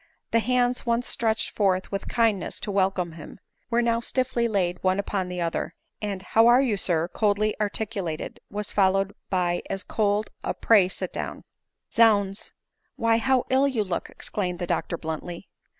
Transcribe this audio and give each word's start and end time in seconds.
The 0.31 0.39
hands 0.39 0.83
once 0.83 1.07
stretched 1.07 1.55
forth 1.55 1.91
with 1.91 2.07
kindness 2.07 2.59
to 2.61 2.71
welcome 2.71 3.11
him, 3.11 3.39
were 3.69 3.83
now 3.83 3.99
stiffly 3.99 4.47
laid 4.47 4.81
one 4.81 4.97
upon 4.97 5.27
116 5.27 5.37
ADELINE 5.37 5.45
MOWBRAY. 5.45 6.01
the 6.01 6.07
other; 6.07 6.11
and" 6.11 6.21
how 6.33 6.47
are 6.47 6.59
you, 6.59 6.75
sir?" 6.75 7.07
coldly 7.13 7.55
articulated* 7.61 8.39
was 8.49 8.71
followed 8.71 9.13
by 9.29 9.61
as 9.69 9.83
cold 9.83 10.31
a" 10.43 10.55
Pray 10.69 10.87
sit 10.87 11.13
down."" 11.13 11.43
Zounds!— 11.93 12.51
Why, 12.95 13.19
how 13.19 13.45
ill 13.51 13.67
you 13.67 13.83
look!" 13.83 14.09
exclaimed 14.09 14.57
the 14.57 14.65
doctor 14.65 14.97
bluntly. 14.97 15.47